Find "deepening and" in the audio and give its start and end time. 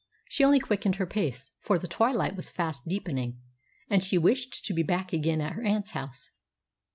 2.87-4.03